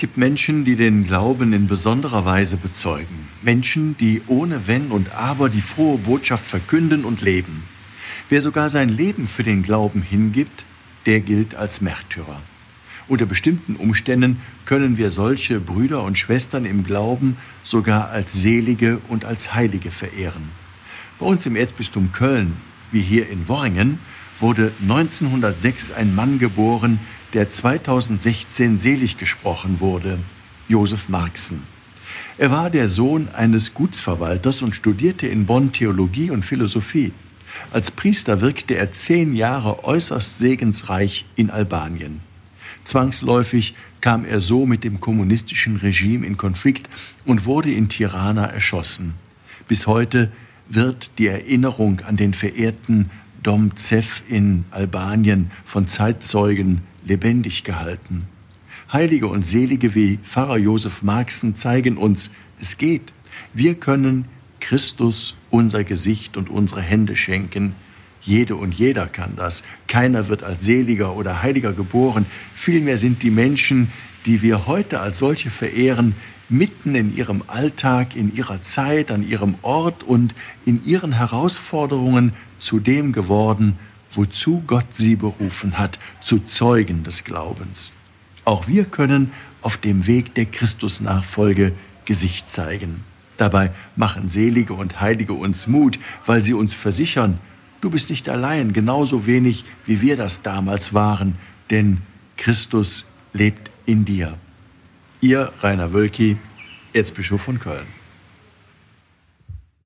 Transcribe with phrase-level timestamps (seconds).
[0.00, 3.28] gibt Menschen, die den Glauben in besonderer Weise bezeugen.
[3.42, 7.64] Menschen, die ohne Wenn und Aber die frohe Botschaft verkünden und leben.
[8.30, 10.64] Wer sogar sein Leben für den Glauben hingibt,
[11.04, 12.40] der gilt als Märtyrer.
[13.08, 19.26] Unter bestimmten Umständen können wir solche Brüder und Schwestern im Glauben sogar als Selige und
[19.26, 20.48] als Heilige verehren.
[21.18, 22.56] Bei uns im Erzbistum Köln,
[22.90, 23.98] wie hier in Worringen,
[24.38, 26.98] wurde 1906 ein Mann geboren,
[27.32, 30.18] der 2016 selig gesprochen wurde,
[30.68, 31.62] Josef Marxen.
[32.38, 37.12] Er war der Sohn eines Gutsverwalters und studierte in Bonn Theologie und Philosophie.
[37.72, 42.20] Als Priester wirkte er zehn Jahre äußerst segensreich in Albanien.
[42.84, 46.88] Zwangsläufig kam er so mit dem kommunistischen Regime in Konflikt
[47.24, 49.14] und wurde in Tirana erschossen.
[49.68, 50.32] Bis heute
[50.68, 53.10] wird die Erinnerung an den verehrten
[53.42, 58.26] Dom Zef in Albanien von Zeitzeugen lebendig gehalten.
[58.92, 63.12] Heilige und Selige wie Pfarrer Josef Marxen zeigen uns, es geht.
[63.54, 64.26] Wir können
[64.60, 67.74] Christus unser Gesicht und unsere Hände schenken.
[68.20, 69.62] Jede und jeder kann das.
[69.86, 72.26] Keiner wird als Seliger oder Heiliger geboren.
[72.54, 73.90] Vielmehr sind die Menschen,
[74.26, 76.14] die wir heute als solche verehren,
[76.48, 80.34] mitten in ihrem Alltag, in ihrer Zeit, an ihrem Ort und
[80.66, 83.78] in ihren Herausforderungen zu dem geworden,
[84.12, 87.96] wozu Gott sie berufen hat, zu Zeugen des Glaubens.
[88.44, 89.30] Auch wir können
[89.62, 91.72] auf dem Weg der Christusnachfolge
[92.04, 93.04] Gesicht zeigen.
[93.36, 97.38] Dabei machen Selige und Heilige uns Mut, weil sie uns versichern,
[97.80, 101.36] du bist nicht allein, genauso wenig wie wir das damals waren,
[101.70, 101.98] denn
[102.36, 104.36] Christus lebt in dir.
[105.20, 106.36] Ihr Rainer Wölki,
[106.92, 107.99] Erzbischof von Köln.